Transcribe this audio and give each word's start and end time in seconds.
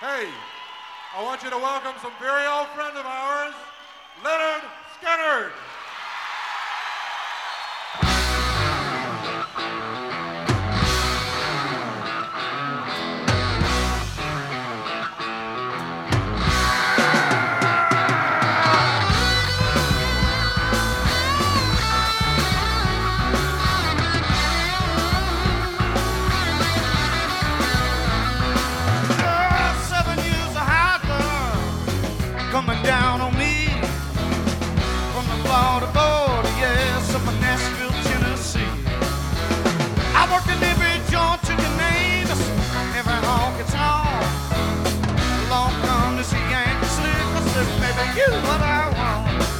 Hey, 0.00 0.28
I 1.12 1.24
want 1.24 1.42
you 1.42 1.50
to 1.50 1.58
welcome 1.58 1.94
some 2.00 2.12
very 2.22 2.46
old 2.46 2.68
friend 2.68 2.96
of 2.96 3.04
ours. 3.04 3.52
you 48.18 48.32
what 48.32 48.60
I 48.60 48.88
want. 48.98 49.57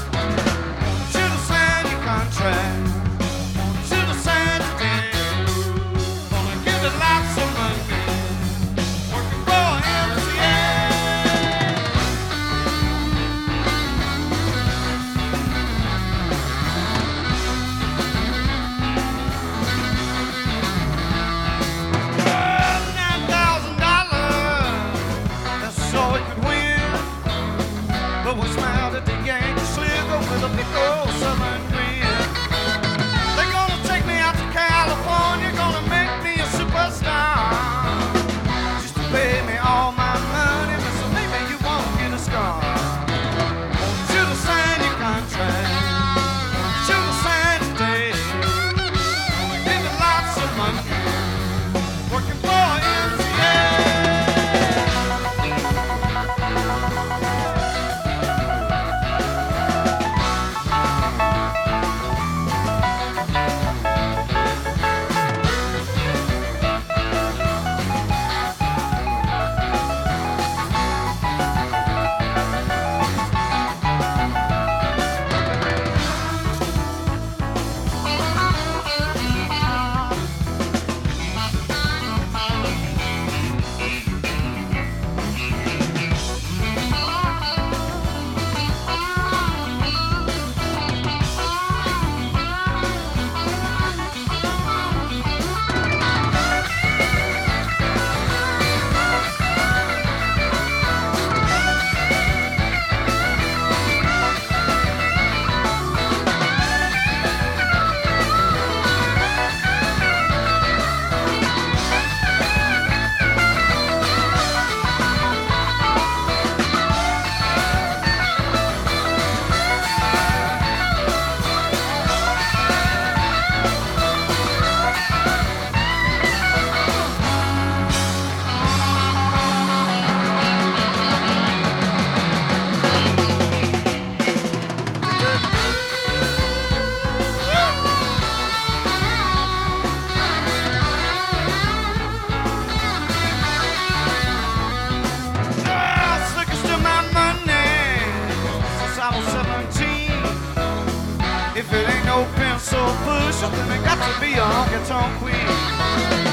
If 151.58 151.72
it 151.72 151.88
ain't 151.88 152.04
no 152.06 152.24
pencil 152.36 152.86
pusher, 153.02 153.50
then 153.50 153.80
it 153.80 153.84
got 153.84 153.98
to 153.98 154.20
be 154.20 154.34
a 154.34 154.44
honky 154.44 154.86
tonk 154.86 155.18
queen. 155.18 156.27